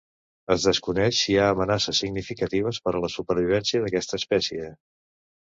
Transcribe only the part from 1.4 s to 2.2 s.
ha amenaces